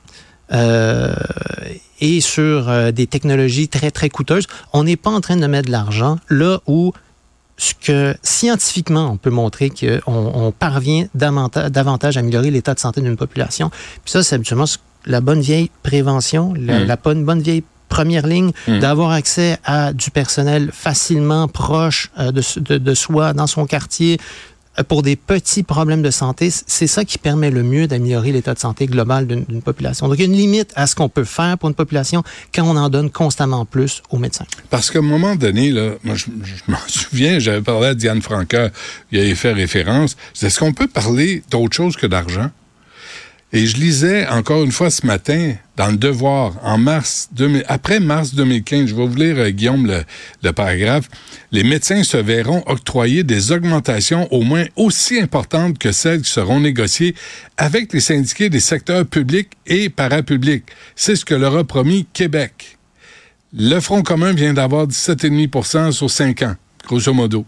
euh, 0.52 1.14
et 2.00 2.20
sur 2.20 2.69
euh, 2.69 2.90
des 2.90 3.06
technologies 3.06 3.69
très, 3.69 3.90
très 3.90 4.10
coûteuses, 4.10 4.46
on 4.75 4.84
n'est 4.84 4.96
pas 4.96 5.10
en 5.10 5.20
train 5.22 5.36
de 5.36 5.46
mettre 5.46 5.69
de 5.69 5.72
l'argent 5.72 6.19
là 6.28 6.58
où 6.66 6.92
ce 7.56 7.72
que 7.75 8.14
scientifiquement 8.22 9.10
on 9.10 9.16
peut 9.16 9.31
montrer 9.31 9.70
qu'on 9.70 10.02
on 10.06 10.52
parvient 10.52 11.06
davantage, 11.14 11.70
davantage 11.70 12.16
à 12.16 12.20
améliorer 12.20 12.50
l'état 12.50 12.75
de 12.75 12.81
santé 12.81 13.00
d'une 13.00 13.16
population. 13.16 13.70
Puis 14.04 14.12
ça, 14.12 14.22
c'est 14.22 14.34
habituellement 14.34 14.66
la 15.06 15.20
bonne 15.20 15.40
vieille 15.40 15.70
prévention, 15.82 16.52
la, 16.54 16.81
Mm. 16.81 16.86
la 16.86 16.96
bonne, 16.96 17.25
bonne 17.25 17.40
vieille 17.40 17.64
première 17.96 18.26
ligne, 18.26 18.50
Mm. 18.69 18.79
d'avoir 18.81 19.11
accès 19.12 19.50
à 19.64 19.93
du 19.93 20.11
personnel 20.11 20.70
facilement 20.73 21.46
proche 21.49 22.11
euh, 22.19 22.32
de, 22.32 22.41
s- 22.41 22.58
de, 22.58 22.76
de 22.79 22.94
soi, 22.94 23.32
dans 23.32 23.46
son 23.46 23.64
quartier, 23.67 24.19
euh, 24.79 24.82
pour 24.91 25.02
des 25.02 25.14
petits 25.17 25.62
problèmes 25.62 26.02
de 26.02 26.11
santé. 26.11 26.50
C'est 26.79 26.88
ça 26.96 27.05
qui 27.05 27.19
permet 27.19 27.50
le 27.58 27.62
mieux 27.62 27.87
d'améliorer 27.87 28.32
l'état 28.32 28.55
de 28.55 28.58
santé 28.58 28.87
global 28.87 29.26
d'une 29.29 29.62
population. 29.62 30.08
Donc, 30.08 30.17
il 30.19 30.23
y 30.23 30.25
a 30.25 30.31
une 30.32 30.37
limite 30.44 30.73
à 30.75 30.85
ce 30.88 30.94
qu'on 30.96 31.08
peut 31.08 31.29
faire 31.38 31.56
pour 31.58 31.69
une 31.69 31.76
population 31.76 32.20
quand 32.55 32.64
on 32.73 32.76
en 32.76 32.88
donne 32.88 33.11
constamment 33.11 33.64
plus 33.75 34.02
aux 34.11 34.19
médecins. 34.19 34.46
Parce 34.70 34.91
qu'à 34.91 34.99
un 34.99 35.08
moment 35.17 35.37
donné, 35.37 35.70
là, 35.70 35.91
moi, 36.02 36.17
je, 36.17 36.26
je 36.50 36.55
m'en 36.73 36.79
souviens, 36.88 37.38
j'avais 37.38 37.62
parlé 37.62 37.87
à 37.88 37.94
Diane 37.94 38.20
Franca, 38.23 38.70
il 39.12 39.20
avait 39.20 39.37
fait 39.37 39.52
référence. 39.52 40.17
Est-ce 40.43 40.58
qu'on 40.58 40.73
peut 40.73 40.88
parler 40.88 41.43
d'autre 41.52 41.76
chose 41.76 41.94
que 41.96 42.08
d'argent? 42.08 42.50
Et 43.56 43.67
je 43.67 43.77
lisais 43.77 44.27
encore 44.27 44.65
une 44.65 44.73
fois 44.73 44.91
ce 44.91 45.06
matin 45.06 45.55
dans 45.77 45.87
le 45.87 45.97
Devoir, 45.97 46.55
en 46.65 46.77
mars 46.77 47.29
2000, 47.35 47.65
après 47.69 48.01
mars 48.01 48.35
2015, 48.35 48.89
je 48.89 48.97
vais 48.97 49.06
vous 49.06 49.15
lire, 49.15 49.37
euh, 49.39 49.51
Guillaume, 49.51 49.87
le, 49.87 50.03
le 50.43 50.53
paragraphe. 50.53 51.09
Les 51.53 51.62
médecins 51.62 52.03
se 52.03 52.17
verront 52.17 52.65
octroyer 52.67 53.23
des 53.23 53.53
augmentations 53.53 54.27
au 54.33 54.43
moins 54.43 54.65
aussi 54.75 55.21
importantes 55.21 55.79
que 55.79 55.93
celles 55.93 56.23
qui 56.23 56.33
seront 56.33 56.59
négociées 56.59 57.15
avec 57.56 57.93
les 57.93 58.01
syndiqués 58.01 58.51
des 58.51 58.59
secteurs 58.59 59.06
publics 59.06 59.51
et 59.69 59.89
parapublics. 59.89 60.65
C'est 60.97 61.15
ce 61.15 61.25
que 61.25 61.37
leur 61.37 61.56
a 61.56 61.62
promis 61.62 62.09
Québec. 62.12 62.77
Le 63.56 63.79
Front 63.79 64.03
commun 64.03 64.33
vient 64.33 64.53
d'avoir 64.53 64.89
17,5% 64.89 65.93
sur 65.93 66.11
5 66.11 66.43
ans, 66.43 66.56
grosso 66.89 67.15
modo. 67.15 67.47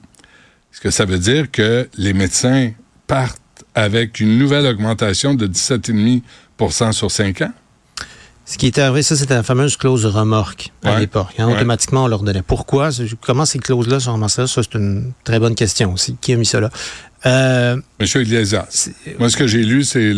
Ce 0.71 0.81
que 0.81 0.91
ça 0.93 1.05
veut 1.05 1.19
dire 1.19 1.51
que 1.51 1.89
les 1.99 2.13
médecins 2.13 2.71
partent 3.09 3.43
avec 3.77 4.19
une 4.19 4.37
nouvelle 4.39 4.67
augmentation 4.67 5.35
de 5.35 5.47
17,5% 5.47 6.93
sur 6.93 7.11
5 7.11 7.43
ans. 7.43 7.53
Ce 8.49 8.59
qui 8.59 8.67
est 8.67 8.79
arrivé, 8.79 9.03
ça, 9.03 9.17
c'était 9.17 9.35
la 9.35 9.43
fameuse 9.43 9.77
clause 9.77 10.07
remorque 10.07 10.71
à 10.85 10.95
Ouais. 10.95 11.01
l'époque. 11.01 11.29
hein. 11.39 11.49
Automatiquement, 11.51 12.05
on 12.05 12.07
leur 12.07 12.23
donnait. 12.23 12.43
Pourquoi? 12.43 12.91
Comment 13.21 13.45
ces 13.45 13.59
clauses-là 13.59 13.99
sont 13.99 14.13
ramassées? 14.13 14.43
Là? 14.43 14.47
Ça, 14.47 14.63
c'est 14.63 14.79
une 14.79 15.13
très 15.25 15.41
bonne 15.41 15.57
question 15.57 15.93
aussi. 15.93 16.17
Qui 16.21 16.33
a 16.33 16.37
mis 16.37 16.47
ça 16.47 16.61
là? 16.61 16.71
Euh, 17.27 17.77
Monsieur 18.01 18.23
Iglesias. 18.23 18.89
Moi, 19.19 19.31
ce 19.31 19.37
que 19.37 19.49
j'ai 19.49 19.65
lu, 19.65 19.83
c'est 19.83 20.13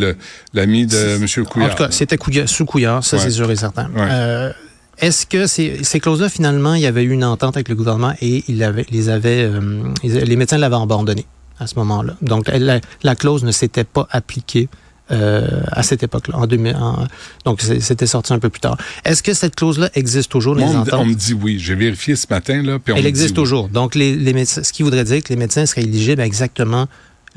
l'ami 0.52 0.86
de 0.86 0.92
C'est- 0.92 1.40
M. 1.40 1.46
Couillard. 1.46 1.70
En 1.70 1.74
tout 1.74 1.82
cas, 1.84 1.90
c'était 1.90 2.18
sous 2.46 2.66
Couillard, 2.66 3.02
ça 3.02 3.16
Ouais. 3.16 3.22
c'est 3.22 3.30
sûr 3.30 3.50
et 3.50 3.56
certain. 3.56 3.86
Ouais. 3.94 4.06
Euh, 4.10 4.52
Est-ce 4.98 5.24
que 5.26 5.46
ces, 5.46 5.84
ces 5.84 6.00
clauses-là, 6.00 6.28
finalement, 6.28 6.74
il 6.74 6.82
y 6.82 6.86
avait 6.86 7.04
eu 7.04 7.10
une 7.12 7.24
entente 7.24 7.56
avec 7.56 7.68
le 7.70 7.76
gouvernement 7.76 8.14
et 8.20 8.44
il 8.48 8.62
avait, 8.62 8.84
les, 8.90 9.08
avait, 9.08 9.44
euh, 9.44 9.84
ils- 10.02 10.12
les 10.18 10.36
médecins 10.36 10.58
l'avaient 10.58 10.74
abandonné? 10.76 11.24
À 11.60 11.66
ce 11.66 11.74
moment-là. 11.76 12.14
Donc, 12.22 12.48
la, 12.48 12.80
la 13.02 13.14
clause 13.14 13.44
ne 13.44 13.52
s'était 13.52 13.84
pas 13.84 14.06
appliquée 14.10 14.68
euh, 15.10 15.62
à 15.72 15.82
cette 15.82 16.02
époque-là. 16.02 16.36
En 16.36 16.46
2000, 16.46 16.76
en- 16.76 17.06
donc, 17.46 17.62
c'était 17.62 18.06
sorti 18.06 18.32
un 18.34 18.38
peu 18.38 18.50
plus 18.50 18.60
tard. 18.60 18.76
Est-ce 19.06 19.22
que 19.22 19.32
cette 19.32 19.54
clause-là 19.56 19.88
existe 19.94 20.30
toujours, 20.30 20.54
les 20.54 20.64
on, 20.64 20.76
ententes? 20.80 21.00
on 21.00 21.06
me 21.06 21.14
dit 21.14 21.32
oui. 21.32 21.58
J'ai 21.58 21.74
vérifié 21.74 22.14
ce 22.14 22.26
matin, 22.28 22.62
là, 22.62 22.78
puis 22.78 22.92
on 22.92 22.96
Elle 22.96 23.04
me 23.04 23.08
existe 23.08 23.28
dit 23.34 23.40
oui. 23.40 23.44
toujours. 23.44 23.68
Donc, 23.68 23.94
les, 23.94 24.14
les 24.16 24.32
médecins, 24.34 24.62
ce 24.62 24.72
qui 24.72 24.82
voudrait 24.82 25.04
dire 25.04 25.22
que 25.22 25.30
les 25.30 25.36
médecins 25.36 25.64
seraient 25.64 25.82
éligibles 25.84 26.20
à 26.20 26.26
exactement 26.26 26.86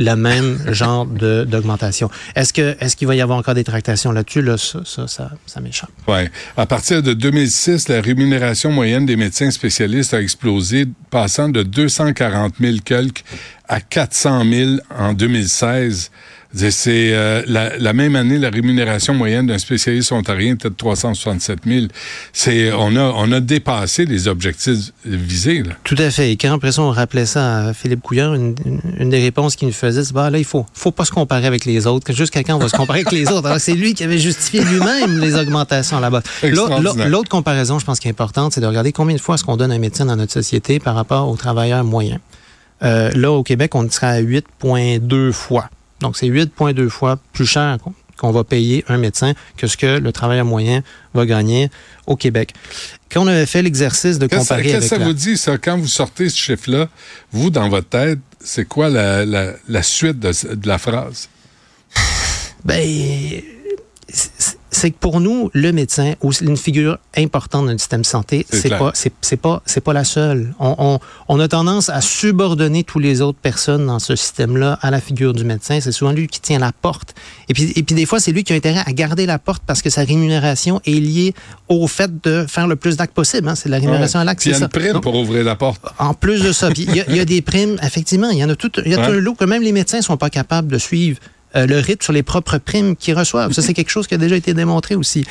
le 0.03 0.15
même 0.15 0.59
genre 0.73 1.05
d'augmentation. 1.05 2.09
Est-ce 2.35 2.53
que 2.53 2.75
est-ce 2.79 2.95
qu'il 2.95 3.07
va 3.07 3.15
y 3.15 3.21
avoir 3.21 3.37
encore 3.37 3.53
des 3.53 3.63
tractations 3.63 4.11
là-dessus? 4.11 4.41
Là, 4.41 4.57
ça, 4.57 4.79
ça, 4.85 5.07
ça, 5.07 5.31
ça 5.45 5.61
m'échappe. 5.61 5.91
Ouais. 6.07 6.29
À 6.57 6.65
partir 6.65 7.03
de 7.03 7.13
2006, 7.13 7.89
la 7.89 8.01
rémunération 8.01 8.71
moyenne 8.71 9.05
des 9.05 9.15
médecins 9.15 9.51
spécialistes 9.51 10.13
a 10.13 10.21
explosé, 10.21 10.85
passant 11.09 11.49
de 11.49 11.63
240 11.63 12.55
000 12.59 12.77
quelques 12.83 13.23
à 13.67 13.79
400 13.79 14.43
000 14.43 14.71
en 14.97 15.13
2016. 15.13 16.11
C'est 16.53 17.13
euh, 17.13 17.41
la, 17.47 17.77
la 17.77 17.93
même 17.93 18.15
année, 18.17 18.37
la 18.37 18.49
rémunération 18.49 19.13
moyenne 19.13 19.47
d'un 19.47 19.57
spécialiste 19.57 20.11
ontarien 20.11 20.55
était 20.55 20.69
de 20.69 20.75
367 20.75 21.59
000. 21.65 21.85
C'est, 22.33 22.73
on 22.73 22.95
a, 22.97 23.13
on 23.15 23.31
a 23.31 23.39
dépassé 23.39 24.05
les 24.05 24.27
objectifs 24.27 24.91
visés. 25.05 25.63
Là. 25.63 25.73
Tout 25.85 25.95
à 25.97 26.09
fait. 26.11 26.31
Et 26.31 26.35
quand 26.37 26.53
après 26.53 26.73
ça, 26.73 26.81
on 26.81 26.91
rappelait 26.91 27.25
ça 27.25 27.67
à 27.67 27.73
Philippe 27.73 28.01
Couillard, 28.01 28.33
une, 28.33 28.55
des 28.99 29.19
réponses 29.21 29.55
qu'il 29.55 29.69
nous 29.69 29.73
faisait, 29.73 30.03
c'est 30.03 30.13
bah 30.13 30.29
là, 30.29 30.39
il 30.39 30.43
faut, 30.45 30.65
faut 30.73 30.91
pas 30.91 31.05
se 31.05 31.11
comparer 31.11 31.47
avec 31.47 31.63
les 31.63 31.87
autres. 31.87 32.11
Jusqu'à 32.13 32.43
quand 32.43 32.55
on 32.55 32.59
va 32.59 32.67
se 32.67 32.75
comparer 32.75 32.99
avec 32.99 33.13
les 33.13 33.29
autres? 33.31 33.47
Alors 33.47 33.59
c'est 33.61 33.73
lui 33.73 33.93
qui 33.93 34.03
avait 34.03 34.17
justifié 34.17 34.61
lui-même 34.63 35.19
les 35.19 35.35
augmentations 35.35 35.99
là-bas. 36.01 36.21
L'autre- 36.43 37.29
comparaison, 37.29 37.79
je 37.79 37.85
pense, 37.85 37.99
qui 38.01 38.09
est 38.09 38.11
importante, 38.11 38.51
c'est 38.53 38.61
de 38.61 38.65
regarder 38.65 38.91
combien 38.91 39.15
de 39.15 39.21
fois 39.21 39.35
est-ce 39.35 39.45
qu'on 39.45 39.55
donne 39.55 39.71
un 39.71 39.79
médecin 39.79 40.05
dans 40.05 40.17
notre 40.17 40.33
société 40.33 40.79
par 40.79 40.95
rapport 40.95 41.29
au 41.29 41.37
travailleur 41.37 41.83
moyen. 41.85 42.19
Euh, 42.83 43.09
là, 43.13 43.31
au 43.31 43.43
Québec, 43.43 43.73
on 43.75 43.89
serait 43.89 44.07
à 44.07 44.21
8,2 44.21 45.31
fois. 45.31 45.69
Donc, 46.01 46.17
c'est 46.17 46.27
8,2 46.27 46.89
fois 46.89 47.19
plus 47.33 47.45
cher 47.45 47.77
qu'on 48.17 48.31
va 48.31 48.43
payer 48.43 48.83
un 48.87 48.97
médecin 48.97 49.33
que 49.57 49.67
ce 49.67 49.77
que 49.77 49.97
le 49.99 50.11
travailleur 50.11 50.45
moyen 50.45 50.83
va 51.13 51.25
gagner 51.25 51.69
au 52.07 52.15
Québec. 52.15 52.53
Quand 53.11 53.23
on 53.23 53.27
avait 53.27 53.45
fait 53.45 53.61
l'exercice 53.61 54.19
de 54.19 54.27
comparer 54.27 54.63
Qu'est-ce 54.63 54.71
que 54.71 54.77
avec 54.77 54.89
ça 54.89 54.97
la- 54.99 55.05
vous 55.05 55.13
dit, 55.13 55.37
ça, 55.37 55.57
quand 55.57 55.77
vous 55.77 55.87
sortez 55.87 56.29
ce 56.29 56.37
chiffre-là, 56.37 56.87
vous, 57.31 57.49
dans 57.49 57.67
votre 57.69 57.89
tête, 57.89 58.19
c'est 58.39 58.65
quoi 58.65 58.89
la, 58.89 59.25
la- 59.25 59.53
la 59.67 59.83
suite 59.83 60.19
de, 60.19 60.31
de 60.55 60.67
la 60.67 60.77
phrase? 60.77 61.29
Ben, 62.63 63.41
c'est- 64.71 64.91
que 64.91 64.97
pour 64.99 65.19
nous, 65.19 65.49
le 65.53 65.71
médecin, 65.71 66.13
ou 66.21 66.31
une 66.41 66.57
figure 66.57 66.97
importante 67.17 67.65
dans 67.65 67.71
le 67.71 67.77
système 67.77 68.01
de 68.01 68.05
santé, 68.05 68.45
C'est 68.51 68.69
pas, 68.69 68.91
c'est 68.93 69.37
pas, 69.37 69.61
c'est 69.65 69.81
pas 69.81 69.93
la 69.93 70.03
seule. 70.03 70.53
On, 70.59 70.75
on- 70.77 70.99
on 71.27 71.39
a 71.39 71.47
tendance 71.47 71.89
à 71.89 72.01
subordonner 72.01 72.83
toutes 72.83 73.03
les 73.03 73.21
autres 73.21 73.37
personnes 73.39 73.85
dans 73.85 73.99
ce 73.99 74.15
système-là 74.15 74.79
à 74.81 74.91
la 74.91 75.01
figure 75.01 75.33
du 75.33 75.43
médecin. 75.43 75.79
C'est 75.81 75.91
souvent 75.91 76.11
lui 76.11 76.27
qui 76.27 76.39
tient 76.41 76.59
la 76.59 76.71
porte. 76.71 77.13
Et 77.49 77.53
puis, 77.53 77.71
et 77.75 77.83
puis 77.83 77.95
des 77.95 78.05
fois, 78.05 78.19
c'est 78.19 78.31
lui 78.31 78.43
qui 78.43 78.53
a 78.53 78.55
intérêt 78.55 78.81
à 78.85 78.91
garder 78.93 79.25
la 79.25 79.37
porte 79.39 79.61
parce 79.65 79.81
que 79.81 79.89
sa 79.89 80.03
rémunération 80.03 80.79
est 80.85 80.99
liée 80.99 81.33
au 81.69 81.87
fait 81.87 82.11
de 82.23 82.45
faire 82.47 82.67
le 82.67 82.75
plus 82.75 82.97
d'actes 82.97 83.13
possible. 83.13 83.47
hein. 83.49 83.55
C'est 83.55 83.69
la 83.69 83.77
rémunération 83.77 84.19
Ouais. 84.19 84.21
à 84.21 84.25
l'acte, 84.25 84.45
il 84.45 84.51
y 84.51 84.55
a 84.55 84.57
ça. 84.57 84.65
une 84.65 84.69
prime 84.69 84.93
Donc, 84.93 85.03
pour 85.03 85.15
ouvrir 85.15 85.43
la 85.43 85.55
porte. 85.55 85.81
en 85.99 86.13
plus 86.13 86.41
de 86.43 86.51
ça, 86.51 86.69
il 86.75 86.95
y, 86.95 87.01
a- 87.01 87.05
il 87.09 87.15
y 87.15 87.19
a 87.19 87.25
des 87.25 87.41
primes, 87.41 87.77
effectivement, 87.83 88.29
il 88.29 88.37
y 88.37 88.43
en 88.43 88.49
a 88.49 88.55
tout, 88.55 88.71
il 88.85 88.91
y 88.91 88.95
a 88.95 88.97
tout 88.97 89.11
un 89.11 89.19
lot 89.19 89.35
que 89.35 89.45
même 89.45 89.61
les 89.63 89.71
médecins 89.71 90.01
sont 90.01 90.17
pas 90.17 90.29
capables 90.29 90.67
de 90.71 90.77
suivre 90.77 91.19
euh, 91.55 91.65
le 91.65 91.79
rythme 91.79 92.01
sur 92.03 92.13
les 92.13 92.23
propres 92.23 92.57
primes 92.57 92.95
qu'ils 92.95 93.17
reçoivent. 93.17 93.51
Ça, 93.53 93.61
c'est 93.61 93.73
quelque 93.73 93.89
chose 93.91 94.07
qui 94.07 94.13
a 94.13 94.17
déjà 94.17 94.35
été 94.35 94.53
démontré 94.53 94.95
aussi. 94.95 95.25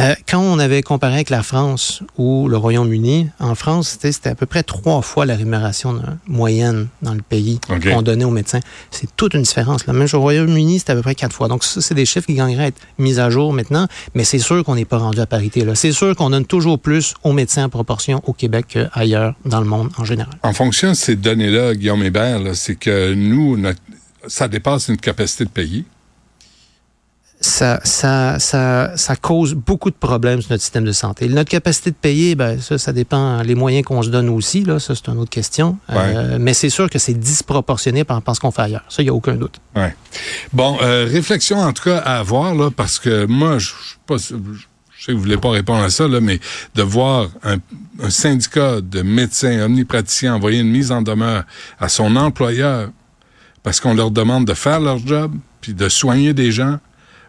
Euh, 0.00 0.12
quand 0.28 0.40
on 0.40 0.58
avait 0.58 0.82
comparé 0.82 1.14
avec 1.14 1.30
la 1.30 1.44
France 1.44 2.02
ou 2.18 2.48
le 2.48 2.56
Royaume-Uni, 2.56 3.28
en 3.38 3.54
France, 3.54 3.96
c'était 4.00 4.28
à 4.28 4.34
peu 4.34 4.44
près 4.44 4.64
trois 4.64 5.02
fois 5.02 5.24
la 5.24 5.36
rémunération 5.36 6.02
moyenne 6.26 6.88
dans 7.02 7.14
le 7.14 7.22
pays 7.22 7.60
qu'on 7.92 8.02
donnait 8.02 8.24
aux 8.24 8.30
médecins. 8.32 8.58
C'est 8.90 9.08
toute 9.14 9.34
une 9.34 9.42
différence. 9.42 9.86
La 9.86 9.92
même 9.92 10.08
au 10.12 10.20
Royaume-Uni, 10.20 10.80
c'était 10.80 10.92
à 10.92 10.96
peu 10.96 11.02
près 11.02 11.14
quatre 11.14 11.32
fois. 11.32 11.46
Donc, 11.46 11.62
ça, 11.62 11.80
c'est 11.80 11.94
des 11.94 12.06
chiffres 12.06 12.26
qui 12.26 12.34
gagneraient 12.34 12.64
à 12.64 12.66
être 12.66 12.80
mis 12.98 13.20
à 13.20 13.30
jour 13.30 13.52
maintenant, 13.52 13.86
mais 14.16 14.24
c'est 14.24 14.40
sûr 14.40 14.64
qu'on 14.64 14.74
n'est 14.74 14.84
pas 14.84 14.98
rendu 14.98 15.20
à 15.20 15.26
parité. 15.26 15.64
là. 15.64 15.76
C'est 15.76 15.92
sûr 15.92 16.16
qu'on 16.16 16.30
donne 16.30 16.44
toujours 16.44 16.80
plus 16.80 17.14
aux 17.22 17.32
médecins 17.32 17.64
en 17.66 17.68
proportion 17.68 18.20
au 18.26 18.32
Québec 18.32 18.66
qu'ailleurs 18.70 19.34
dans 19.44 19.60
le 19.60 19.66
monde 19.66 19.90
en 19.96 20.04
général. 20.04 20.34
En 20.42 20.52
fonction 20.52 20.88
de 20.90 20.94
ces 20.94 21.14
données-là, 21.14 21.76
Guillaume 21.76 22.02
Hébert, 22.02 22.40
là, 22.40 22.54
c'est 22.54 22.74
que 22.74 23.14
nous, 23.14 23.56
notre- 23.56 23.78
ça 24.28 24.48
dépasse 24.48 24.88
notre 24.88 25.02
capacité 25.02 25.44
de 25.44 25.50
payer. 25.50 25.84
ça, 27.44 27.80
ça, 27.84 28.38
ça, 28.38 28.96
ça 28.96 29.16
cause 29.16 29.54
beaucoup 29.54 29.90
de 29.90 29.96
problèmes 29.96 30.40
sur 30.40 30.50
notre 30.50 30.62
système 30.62 30.84
de 30.84 30.92
santé. 30.92 31.28
Notre 31.28 31.50
capacité 31.50 31.90
de 31.90 31.96
payer, 31.96 32.34
ben, 32.34 32.58
ça, 32.60 32.78
ça 32.78 32.92
dépend 32.92 33.42
les 33.42 33.54
moyens 33.54 33.84
qu'on 33.84 34.02
se 34.02 34.08
donne 34.08 34.30
aussi. 34.30 34.64
Là, 34.64 34.78
ça, 34.78 34.94
c'est 34.94 35.08
une 35.08 35.18
autre 35.18 35.30
question. 35.30 35.76
Euh, 35.90 36.38
mais 36.40 36.54
c'est 36.54 36.70
sûr 36.70 36.88
que 36.88 36.98
c'est 36.98 37.14
disproportionné 37.14 38.04
par 38.04 38.16
rapport 38.16 38.32
à 38.32 38.34
ce 38.34 38.40
qu'on 38.40 38.50
fait 38.50 38.62
ailleurs. 38.62 38.84
Ça, 38.88 39.02
il 39.02 39.06
n'y 39.06 39.10
a 39.10 39.14
aucun 39.14 39.34
doute. 39.34 39.60
Ouais. 39.76 39.94
Bon, 40.52 40.78
euh, 40.82 41.06
réflexion 41.10 41.58
en 41.58 41.72
tout 41.72 41.84
cas 41.84 41.98
à 41.98 42.18
avoir, 42.18 42.54
là, 42.54 42.70
parce 42.70 42.98
que 42.98 43.26
moi, 43.26 43.58
je 43.58 43.72
pas. 44.06 44.18
Sais 44.18 45.12
que 45.12 45.12
vous 45.12 45.20
voulez 45.20 45.36
pas 45.36 45.50
répondre 45.50 45.82
à 45.82 45.90
ça, 45.90 46.08
là, 46.08 46.20
mais 46.20 46.40
de 46.74 46.82
voir 46.82 47.28
un, 47.42 47.56
un 48.02 48.08
syndicat 48.08 48.80
de 48.80 49.02
médecins 49.02 49.62
omnipraticiens 49.62 50.34
envoyer 50.34 50.60
une 50.60 50.70
mise 50.70 50.90
en 50.90 51.02
demeure 51.02 51.44
à 51.78 51.90
son 51.90 52.16
employeur 52.16 52.88
parce 53.64 53.80
qu'on 53.80 53.94
leur 53.94 54.12
demande 54.12 54.44
de 54.44 54.54
faire 54.54 54.78
leur 54.78 55.04
job 55.04 55.32
puis 55.60 55.74
de 55.74 55.88
soigner 55.88 56.32
des 56.34 56.52
gens. 56.52 56.78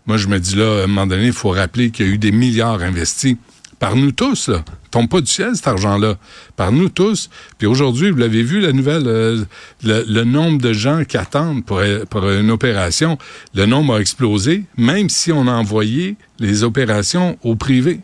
Moi, 0.06 0.18
je 0.18 0.28
me 0.28 0.40
dis 0.40 0.56
là, 0.56 0.82
à 0.82 0.84
un 0.84 0.88
moment 0.88 1.08
donné, 1.08 1.28
il 1.28 1.34
faut 1.34 1.50
rappeler 1.50 1.90
qu'il 1.90 2.06
y 2.06 2.10
a 2.10 2.12
eu 2.12 2.18
des 2.20 2.32
milliards 2.32 2.84
investis 2.84 3.38
par 3.80 3.96
nous 3.96 4.12
tous, 4.12 4.50
là. 4.50 4.64
Tombe 4.92 5.10
pas 5.10 5.20
du 5.20 5.28
ciel, 5.28 5.56
cet 5.56 5.68
argent-là. 5.68 6.16
Par 6.56 6.72
nous 6.72 6.88
tous. 6.88 7.30
Puis 7.58 7.68
aujourd'hui, 7.68 8.12
vous 8.12 8.18
l'avez 8.18 8.44
vu, 8.44 8.62
la 8.62 8.72
nouvelle, 8.72 9.04
euh, 9.08 9.44
le, 9.84 10.24
nombre 10.24 10.62
de 10.62 10.72
gens 10.72 11.04
qui 11.04 11.18
attendent 11.18 11.66
pour, 11.66 11.82
une 11.82 12.52
opération, 12.52 13.18
le 13.54 13.66
nombre 13.66 13.96
a 13.96 14.00
explosé, 14.00 14.64
même 14.78 15.10
si 15.10 15.32
on 15.32 15.48
a 15.48 15.52
envoyé 15.52 16.16
les 16.40 16.64
opérations 16.64 17.38
au 17.44 17.56
privé. 17.56 18.00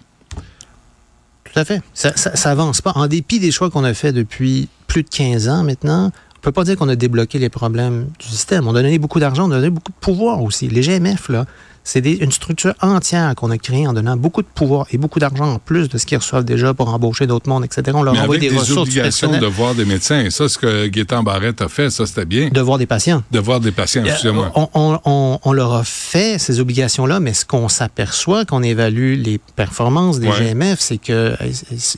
Tout 1.45 1.59
à 1.59 1.63
fait. 1.63 1.81
Ça, 1.93 2.15
ça, 2.17 2.35
ça 2.35 2.51
avance 2.51 2.81
pas. 2.81 2.91
En 2.95 3.07
dépit 3.07 3.39
des 3.39 3.51
choix 3.51 3.69
qu'on 3.69 3.85
a 3.85 3.93
fait 3.93 4.11
depuis 4.11 4.67
plus 4.87 5.03
de 5.03 5.09
15 5.09 5.47
ans 5.47 5.63
maintenant, 5.63 6.11
on 6.41 6.43
peut 6.43 6.51
pas 6.51 6.63
dire 6.63 6.75
qu'on 6.75 6.89
a 6.89 6.95
débloqué 6.95 7.37
les 7.37 7.49
problèmes 7.49 8.07
du 8.19 8.25
système. 8.27 8.67
On 8.67 8.71
a 8.75 8.81
donné 8.81 8.97
beaucoup 8.97 9.19
d'argent, 9.19 9.47
on 9.47 9.51
a 9.51 9.57
donné 9.57 9.69
beaucoup 9.69 9.91
de 9.91 9.97
pouvoir 10.01 10.41
aussi. 10.41 10.67
Les 10.67 10.81
GMF, 10.81 11.29
là, 11.29 11.45
c'est 11.83 11.99
une 11.99 12.31
structure 12.31 12.73
entière 12.81 13.33
qu'on 13.35 13.51
a 13.51 13.57
créée 13.59 13.85
en 13.87 13.93
donnant 13.93 14.17
beaucoup 14.17 14.41
de 14.41 14.47
pouvoir 14.47 14.87
et 14.91 14.97
beaucoup 14.97 15.19
d'argent 15.19 15.53
en 15.53 15.59
plus 15.59 15.87
de 15.87 15.99
ce 15.99 16.05
qu'ils 16.07 16.17
reçoivent 16.17 16.43
déjà 16.45 16.73
pour 16.73 16.91
embaucher 16.91 17.27
d'autres 17.27 17.47
mondes, 17.47 17.63
etc. 17.65 17.91
On 17.95 18.01
leur 18.01 18.13
envoie 18.13 18.25
avec 18.35 18.41
des, 18.41 18.49
des, 18.49 18.57
ressources 18.57 18.89
obligations 18.89 19.37
de 19.39 19.45
voir 19.45 19.75
des 19.75 19.85
médecins. 19.85 20.19
Et 20.21 20.31
ça, 20.31 20.49
ce 20.49 20.57
que 20.57 20.87
Gaétan 20.87 21.21
Barrette 21.21 21.61
a 21.61 21.69
fait, 21.69 21.91
ça, 21.91 22.07
c'était 22.07 22.25
bien. 22.25 22.49
de 22.49 22.61
voir 22.61 22.79
des 22.79 22.85
patients. 22.87 23.21
De 23.31 23.39
voir 23.39 23.59
des 23.59 23.71
patients, 23.71 24.03
Euh, 24.03 24.09
excusez-moi. 24.09 24.51
on, 24.55 24.67
on- 24.73 24.99
on- 25.05 25.39
on 25.43 25.53
leur 25.53 25.73
a 25.73 25.83
fait 25.83 26.39
ces 26.39 26.59
obligations-là, 26.59 27.19
mais 27.19 27.33
ce 27.33 27.45
qu'on 27.45 27.67
s'aperçoit 27.69 28.45
quand 28.45 28.57
on 28.59 28.63
évalue 28.63 29.15
les 29.15 29.39
performances 29.55 30.19
des 30.19 30.27
Ouais. 30.27 30.37
GMF, 30.53 30.79
c'est 30.79 30.97
qu'ils 30.97 31.35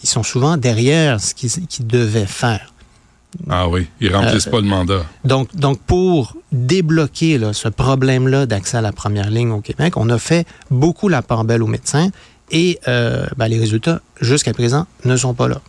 sont 0.03 0.23
souvent 0.23 0.57
derrière 0.57 1.21
ce 1.21 1.33
qu'ils 1.33 1.49
qu'ils 1.67 1.87
devaient 1.87 2.25
faire. 2.25 2.72
Ah 3.49 3.67
oui, 3.67 3.87
ils 4.01 4.13
remplissent 4.15 4.47
euh, 4.47 4.51
pas 4.51 4.61
le 4.61 4.67
mandat. 4.67 5.05
Donc, 5.25 5.55
donc 5.55 5.79
pour 5.79 6.35
débloquer 6.51 7.37
là, 7.37 7.53
ce 7.53 7.67
problème-là 7.67 8.45
d'accès 8.45 8.77
à 8.77 8.81
la 8.81 8.91
première 8.91 9.29
ligne 9.29 9.51
au 9.51 9.61
Québec, 9.61 9.97
on 9.97 10.09
a 10.09 10.17
fait 10.19 10.45
beaucoup 10.71 11.09
la 11.09 11.21
part 11.21 11.43
belle 11.43 11.63
aux 11.63 11.67
médecins 11.67 12.09
et 12.51 12.77
euh, 12.87 13.25
ben, 13.37 13.47
les 13.47 13.57
résultats, 13.57 14.01
jusqu'à 14.21 14.53
présent, 14.53 14.85
ne 15.05 15.15
sont 15.15 15.33
pas 15.33 15.47
là. 15.47 15.59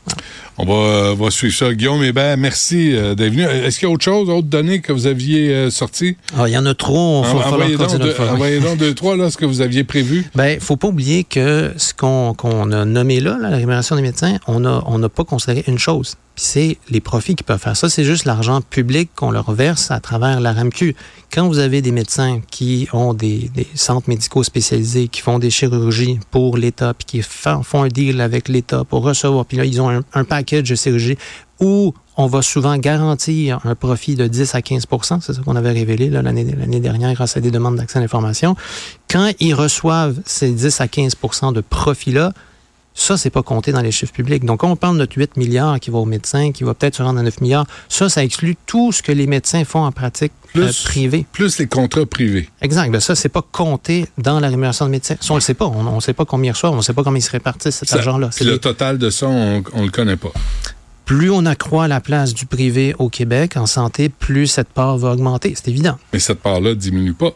On 0.59 0.66
va, 0.66 0.73
euh, 0.75 1.14
va 1.18 1.30
suivre 1.30 1.54
ça. 1.54 1.73
Guillaume 1.73 2.02
Hébert, 2.02 2.37
merci 2.37 2.94
euh, 2.94 3.14
d'être 3.14 3.33
venu. 3.33 3.42
Est-ce 3.44 3.78
qu'il 3.78 3.88
y 3.88 3.90
a 3.90 3.94
autre 3.94 4.04
chose, 4.04 4.28
autre 4.28 4.49
données 4.49 4.80
que 4.80 4.92
vous 4.92 5.06
aviez 5.06 5.71
sorties? 5.71 6.16
Ah, 6.37 6.47
il 6.47 6.52
y 6.52 6.59
en 6.59 6.66
a 6.66 6.75
trop, 6.75 7.25
il 7.25 7.38
va 7.38 7.47
En- 7.49 7.52
Envoyez 7.54 7.76
donc, 7.76 7.97
deux, 7.99 8.11
faire. 8.11 8.33
envoyez 8.33 8.61
donc 8.61 8.76
deux, 8.76 8.92
trois, 8.94 9.16
là, 9.16 9.30
ce 9.30 9.37
que 9.38 9.47
vous 9.47 9.62
aviez 9.62 9.85
prévu. 9.85 10.26
Ben, 10.35 10.61
faut 10.61 10.76
pas 10.76 10.88
oublier 10.88 11.25
que 11.25 11.73
ce 11.78 11.94
qu'on 11.94 12.35
a 12.73 12.85
nommé 12.85 13.21
là, 13.21 13.38
là, 13.40 13.49
la 13.50 13.56
rémunération 13.56 13.97
des 13.97 14.02
médecins, 14.02 14.37
on 14.47 14.64
on 14.66 14.99
n'a 14.99 15.09
pas 15.09 15.25
considéré 15.25 15.64
une 15.68 15.78
chose, 15.78 16.16
puis 16.34 16.44
c'est 16.44 16.78
les 16.88 17.00
profits 17.00 17.34
qu'ils 17.34 17.44
peuvent 17.44 17.60
faire. 17.60 17.76
Ça, 17.76 17.88
c'est 17.88 18.04
juste 18.04 18.24
l'argent 18.24 18.60
public 18.60 19.10
qu'on 19.14 19.30
leur 19.30 19.52
verse 19.52 19.90
à 19.90 20.00
travers 20.00 20.40
la 20.40 20.52
RAMQ. 20.52 20.96
Quand 21.32 21.46
vous 21.46 21.58
avez 21.58 21.80
des 21.80 21.92
médecins 21.92 22.40
qui 22.50 22.88
ont 22.92 23.14
des, 23.14 23.50
centres 23.74 24.08
médicaux 24.08 24.42
spécialisés, 24.42 25.08
qui 25.08 25.20
font 25.20 25.38
des 25.38 25.50
chirurgies 25.50 26.18
pour 26.30 26.56
l'État, 26.56 26.94
puis 26.94 27.04
qui 27.04 27.22
font 27.22 27.82
un 27.82 27.88
deal 27.88 28.20
avec 28.20 28.48
l'État 28.48 28.84
pour 28.84 29.02
recevoir, 29.02 29.44
puis 29.46 29.56
là, 29.56 29.64
ils 29.64 29.80
ont 29.80 29.90
un, 29.90 30.02
un 30.12 30.24
package 30.24 30.70
de 30.70 30.74
chirurgie 30.74 31.16
où 31.60 31.94
on 32.16 32.26
va 32.26 32.42
souvent 32.42 32.76
garantir 32.76 33.60
un 33.64 33.74
profit 33.74 34.14
de 34.14 34.26
10 34.26 34.54
à 34.54 34.60
15% 34.60 35.20
c'est 35.20 35.32
ça 35.32 35.42
qu'on 35.42 35.56
avait 35.56 35.72
révélé 35.72 36.10
l'année 36.10 36.80
dernière 36.80 37.12
grâce 37.14 37.36
à 37.36 37.40
des 37.40 37.50
demandes 37.50 37.76
d'accès 37.76 37.98
à 37.98 38.02
l'information. 38.02 38.56
Quand 39.10 39.30
ils 39.40 39.54
reçoivent 39.54 40.20
ces 40.24 40.50
10 40.50 40.80
à 40.80 40.86
15% 40.86 41.52
de 41.52 41.60
profit-là, 41.60 42.32
ça, 42.96 43.16
c'est 43.16 43.30
pas 43.30 43.42
compté 43.42 43.72
dans 43.72 43.80
les 43.80 43.90
chiffres 43.90 44.12
publics. 44.12 44.44
Donc, 44.44 44.60
quand 44.60 44.70
on 44.70 44.76
parle 44.76 44.94
de 44.94 45.00
notre 45.00 45.18
8 45.18 45.36
milliards 45.36 45.80
qui 45.80 45.90
va 45.90 45.98
aux 45.98 46.04
médecins, 46.04 46.52
qui 46.52 46.62
va 46.62 46.74
peut-être 46.74 46.94
se 46.94 47.02
rendre 47.02 47.18
à 47.18 47.22
9 47.22 47.40
milliards, 47.40 47.66
ça, 47.88 48.08
ça 48.08 48.22
exclut 48.22 48.56
tout 48.66 48.92
ce 48.92 49.02
que 49.02 49.10
les 49.10 49.26
médecins 49.26 49.64
font 49.64 49.84
en 49.84 49.90
pratique 49.90 50.32
euh, 50.56 50.60
Plus- 50.66 50.84
privée. 50.84 51.26
Plus 51.32 51.58
les 51.58 51.66
contrats 51.66 52.06
privés. 52.06 52.48
Exact. 52.62 52.90
Ben 52.92 53.00
ça, 53.00 53.16
c'est 53.16 53.28
pas 53.28 53.42
compté 53.42 54.06
dans 54.16 54.38
la 54.38 54.48
rémunération 54.48 54.86
de 54.86 54.90
médecins. 54.92 55.16
Ça, 55.20 55.32
on 55.32 55.36
le 55.36 55.40
sait 55.40 55.54
pas. 55.54 55.66
On 55.66 55.96
ne 55.96 56.00
sait 56.00 56.12
pas 56.12 56.24
combien 56.24 56.50
ils 56.50 56.54
reçoivent. 56.54 56.72
On 56.72 56.76
ne 56.76 56.82
sait 56.82 56.92
pas 56.94 57.02
comment 57.02 57.16
ils 57.16 57.22
se 57.22 57.32
répartissent 57.32 57.74
cet 57.76 57.92
argent-là. 57.92 58.30
le 58.40 58.56
total 58.58 58.98
de 58.98 59.10
ça, 59.10 59.26
on, 59.26 59.64
on 59.72 59.82
le 59.84 59.90
connaît 59.90 60.16
pas. 60.16 60.32
Plus 61.04 61.30
on 61.30 61.44
accroît 61.44 61.86
la 61.88 62.00
place 62.00 62.32
du 62.32 62.46
privé 62.46 62.94
au 62.98 63.10
Québec 63.10 63.56
en 63.56 63.66
santé, 63.66 64.08
plus 64.08 64.46
cette 64.46 64.68
part 64.68 64.96
va 64.96 65.10
augmenter. 65.10 65.52
C'est 65.54 65.68
évident. 65.68 65.98
Mais 66.12 66.18
cette 66.18 66.40
part-là 66.40 66.74
diminue 66.74 67.12
pas. 67.12 67.32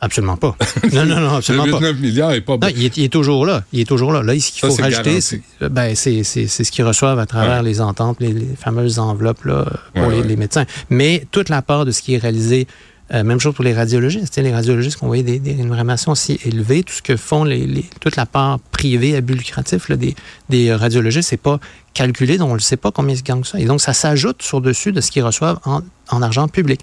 Absolument 0.00 0.36
pas. 0.36 0.54
Non, 0.92 1.06
non, 1.06 1.20
non, 1.20 1.34
absolument 1.36 1.64
pas. 1.64 1.80
8-9 1.92 1.96
milliards 1.98 2.32
est 2.32 2.40
pas 2.42 2.58
Non, 2.58 2.68
il, 2.74 2.84
est, 2.84 2.96
il 2.98 3.04
est 3.04 3.08
toujours 3.12 3.46
là. 3.46 3.64
Il 3.72 3.80
est 3.80 3.84
toujours 3.84 4.12
là. 4.12 4.22
Là, 4.22 4.38
ce 4.38 4.52
qu'il 4.52 4.60
faut 4.68 4.74
rajouter, 4.82 5.20
c'est 5.20 5.40
ben, 5.60 5.94
c'est- 5.94 6.22
c'est 6.22 6.46
ce 6.46 6.70
qu'ils 6.70 6.84
reçoivent 6.84 7.18
à 7.18 7.26
travers 7.26 7.62
Ouais. 7.62 7.68
les 7.68 7.80
ententes, 7.80 8.18
les, 8.20 8.32
les 8.32 8.54
fameuses 8.56 8.98
enveloppes 8.98 9.44
là, 9.44 9.64
pour 9.94 10.06
Ouais, 10.08 10.14
les, 10.16 10.20
ouais. 10.20 10.26
les 10.26 10.36
médecins. 10.36 10.64
Mais 10.90 11.26
toute 11.30 11.48
la 11.48 11.62
part 11.62 11.84
de 11.86 11.90
ce 11.92 12.02
qui 12.02 12.14
est 12.14 12.18
réalisé, 12.18 12.66
euh, 13.14 13.22
même 13.24 13.38
chose 13.40 13.54
pour 13.54 13.64
les 13.64 13.72
radiologistes. 13.72 14.36
Les 14.36 14.52
radiologistes 14.52 14.98
qui 14.98 15.04
ont 15.04 15.10
des, 15.12 15.22
des 15.38 15.52
rémunérations 15.54 16.14
si 16.14 16.38
élevées, 16.44 16.82
tout 16.82 16.92
ce 16.92 17.02
que 17.02 17.16
font 17.16 17.44
les, 17.44 17.66
les- 17.66 17.86
toute 18.00 18.16
la 18.16 18.26
part 18.26 18.58
privée 18.72 19.16
à 19.16 19.20
but 19.20 19.34
lucratif 19.36 19.88
là, 19.88 19.96
des, 19.96 20.14
des 20.50 20.74
radiologistes, 20.74 21.28
c'est 21.30 21.36
pas 21.36 21.58
calculé, 21.94 22.36
donc 22.36 22.50
on 22.50 22.54
ne 22.54 22.58
sait 22.60 22.76
pas 22.76 22.90
combien 22.90 23.14
ils 23.14 23.22
gagnent 23.22 23.44
ça. 23.44 23.58
Et 23.60 23.64
donc, 23.64 23.80
ça 23.80 23.92
s'ajoute 23.94 24.42
sur 24.42 24.60
dessus 24.60 24.92
de 24.92 25.00
ce 25.00 25.10
qu'ils 25.10 25.22
reçoivent 25.22 25.58
en, 25.64 25.80
en 26.10 26.20
argent 26.22 26.48
public. 26.48 26.80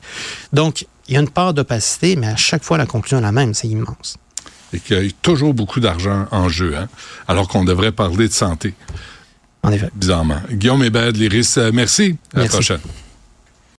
Donc, 0.53 0.85
il 1.07 1.13
y 1.13 1.17
a 1.17 1.19
une 1.19 1.29
part 1.29 1.53
d'opacité, 1.53 2.15
mais 2.15 2.27
à 2.27 2.35
chaque 2.35 2.63
fois, 2.63 2.77
la 2.77 2.85
conclusion 2.85 3.17
est 3.17 3.21
la 3.21 3.31
même, 3.31 3.53
c'est 3.53 3.67
immense. 3.67 4.17
Et 4.71 4.79
qu'il 4.79 5.03
y 5.03 5.07
a 5.07 5.11
toujours 5.21 5.53
beaucoup 5.53 5.79
d'argent 5.79 6.25
en 6.31 6.49
jeu, 6.49 6.75
hein, 6.75 6.87
alors 7.27 7.47
qu'on 7.47 7.63
devrait 7.63 7.91
parler 7.91 8.27
de 8.27 8.33
santé, 8.33 8.73
En 9.61 9.71
effet. 9.71 9.89
bizarrement. 9.93 10.41
Guillaume 10.51 10.83
Hébert 10.83 11.11
l'Iris, 11.11 11.57
euh, 11.57 11.71
merci. 11.73 12.17
À 12.35 12.39
la 12.39 12.45
prochaine. 12.47 12.79